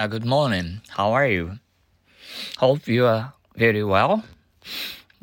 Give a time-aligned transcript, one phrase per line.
[0.00, 0.80] Uh, good morning.
[0.88, 1.58] How are you?
[2.56, 4.24] Hope you are very well,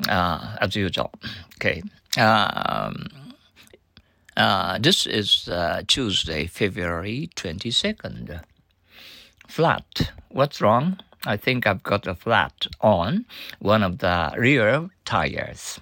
[0.08, 1.10] uh, as usual.
[1.56, 1.82] Okay.
[2.16, 3.08] Um,
[4.36, 8.40] uh, this is uh, Tuesday, February 22nd.
[9.48, 10.12] Flat.
[10.28, 11.00] What's wrong?
[11.26, 13.26] I think I've got a flat on
[13.58, 15.80] one of the rear tires.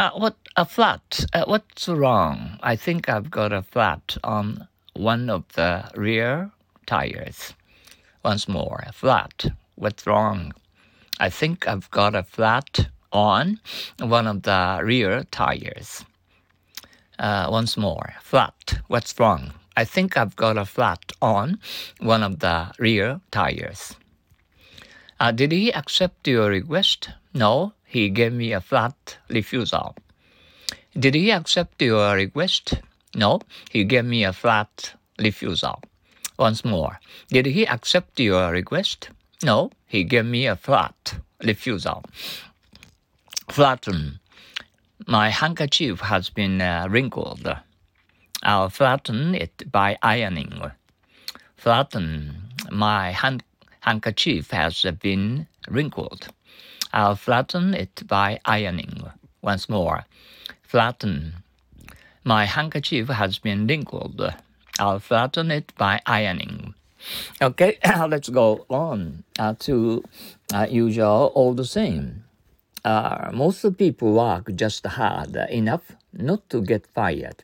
[0.00, 1.24] Uh, what a flat?
[1.32, 2.58] Uh, what's wrong?
[2.64, 6.50] I think I've got a flat on one of the rear
[6.86, 7.54] tires.
[8.24, 9.46] Once more, flat.
[9.76, 10.52] What's wrong?
[11.18, 13.60] I think I've got a flat on
[13.98, 16.04] one of the rear tires.
[17.18, 18.80] Uh, once more, flat.
[18.88, 19.52] What's wrong?
[19.76, 21.58] I think I've got a flat on
[21.98, 23.94] one of the rear tires.
[25.18, 27.10] Uh, did he accept your request?
[27.34, 29.94] No, he gave me a flat refusal.
[30.98, 32.80] Did he accept your request?
[33.14, 35.82] No, he gave me a flat refusal.
[36.38, 39.10] Once more, did he accept your request?
[39.42, 42.04] No, he gave me a flat refusal.
[43.50, 43.94] Flatten.
[43.94, 44.18] Mm.
[45.06, 47.56] My handkerchief has been uh, wrinkled.
[48.42, 50.70] I'll flatten it by ironing.
[51.56, 52.48] Flatten.
[52.66, 52.72] Mm.
[52.72, 53.42] My hand-
[53.80, 56.28] handkerchief has been wrinkled.
[56.92, 59.02] I'll flatten it by ironing.
[59.42, 60.04] Once more.
[60.62, 61.34] Flatten.
[61.36, 61.42] Mm.
[62.30, 64.22] My handkerchief has been wrinkled.
[64.78, 66.74] I'll flatten it by ironing.
[67.42, 67.76] Okay,
[68.08, 70.04] let's go on uh, to
[70.54, 72.22] uh, usual all the same.
[72.84, 77.42] Uh, most people work just hard enough not to get fired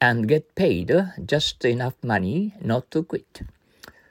[0.00, 0.90] and get paid
[1.24, 3.42] just enough money not to quit.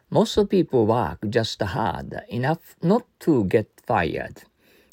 [0.10, 4.44] Most people work just hard enough not to get fired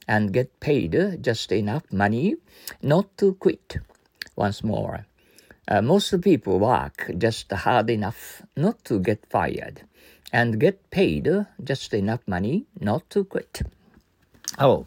[0.08, 2.34] and get paid just enough money
[2.82, 3.76] not to quit.
[4.34, 5.06] Once more,
[5.68, 9.82] uh, most people work just hard enough not to get fired
[10.32, 11.28] and get paid
[11.62, 13.62] just enough money not to quit.
[14.58, 14.86] Oh,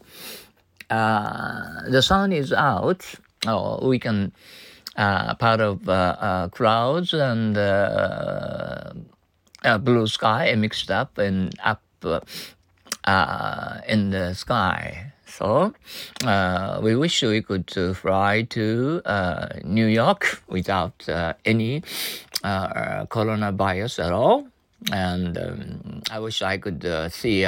[0.90, 3.04] uh, the sun is out.
[3.46, 4.32] Oh, we can
[4.96, 8.92] uh, part of uh, uh, clouds and uh,
[9.80, 11.82] blue sky mixed up and up
[13.06, 15.12] in the sky.
[15.26, 15.74] So
[16.82, 19.02] we wish we could fly to
[19.64, 21.06] New York without
[21.44, 21.82] any
[22.44, 24.46] coronavirus at all.
[24.92, 27.44] And um, I wish I could see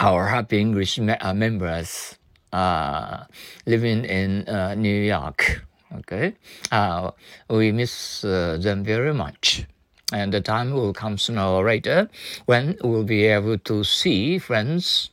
[0.00, 2.16] our happy English me- uh, members
[2.52, 3.24] uh,
[3.66, 5.64] living in uh, New York.
[5.98, 6.34] Okay,
[6.72, 7.10] uh,
[7.48, 9.66] we miss uh, them very much.
[10.12, 12.08] And the time will come sooner or later
[12.46, 15.10] when we'll be able to see friends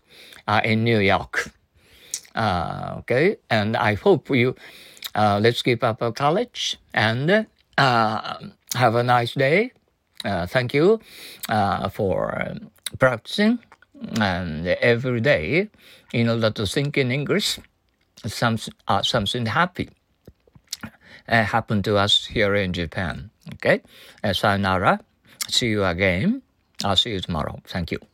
[0.47, 1.52] uh, in New York.
[2.35, 4.56] okay, and I hope you
[5.16, 7.47] let's keep up our college and
[7.78, 9.72] have a nice day.
[10.24, 11.00] thank you
[11.91, 12.56] for
[13.00, 13.59] practicing
[14.19, 15.69] and every day
[16.13, 17.59] in order to think in English,
[18.25, 18.57] some,
[18.88, 19.90] uh, something happy
[21.28, 23.30] uh, happened to us here in Japan.
[23.62, 23.82] Okay,
[24.24, 25.00] uh, sayonara.
[25.48, 26.42] See you again.
[26.84, 27.62] I'll see you tomorrow.
[27.68, 28.11] Thank you.